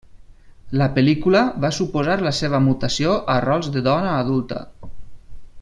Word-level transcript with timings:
La 0.81 0.87
pel·lícula 0.95 1.43
va 1.67 1.71
suposar 1.79 2.17
la 2.29 2.33
seva 2.39 2.63
mutació 2.71 3.15
a 3.37 3.39
rols 3.47 3.73
de 3.77 3.87
dona 3.93 4.19
adulta. 4.27 4.67